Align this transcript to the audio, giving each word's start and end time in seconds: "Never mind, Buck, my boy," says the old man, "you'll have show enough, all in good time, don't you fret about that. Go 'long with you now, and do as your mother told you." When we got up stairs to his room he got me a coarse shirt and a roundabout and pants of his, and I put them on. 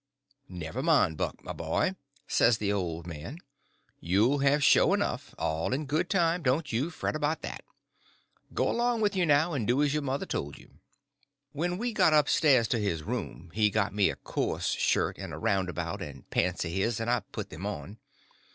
"Never 0.49 0.81
mind, 0.81 1.15
Buck, 1.17 1.43
my 1.43 1.53
boy," 1.53 1.95
says 2.27 2.57
the 2.57 2.73
old 2.73 3.05
man, 3.05 3.37
"you'll 3.99 4.39
have 4.39 4.63
show 4.63 4.95
enough, 4.95 5.35
all 5.37 5.73
in 5.73 5.85
good 5.85 6.09
time, 6.09 6.41
don't 6.41 6.73
you 6.73 6.89
fret 6.89 7.15
about 7.15 7.43
that. 7.43 7.63
Go 8.51 8.65
'long 8.71 8.99
with 8.99 9.15
you 9.15 9.27
now, 9.27 9.53
and 9.53 9.67
do 9.67 9.83
as 9.83 9.93
your 9.93 10.01
mother 10.01 10.25
told 10.25 10.57
you." 10.57 10.79
When 11.51 11.77
we 11.77 11.93
got 11.93 12.13
up 12.13 12.29
stairs 12.29 12.67
to 12.69 12.79
his 12.79 13.03
room 13.03 13.51
he 13.53 13.69
got 13.69 13.93
me 13.93 14.09
a 14.09 14.15
coarse 14.15 14.71
shirt 14.71 15.19
and 15.19 15.35
a 15.35 15.37
roundabout 15.37 16.01
and 16.01 16.27
pants 16.31 16.65
of 16.65 16.71
his, 16.71 16.99
and 16.99 17.07
I 17.07 17.19
put 17.19 17.51
them 17.51 17.67
on. 17.67 17.99